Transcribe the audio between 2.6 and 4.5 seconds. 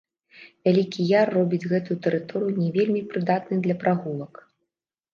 не вельмі прыдатнай для прагулак.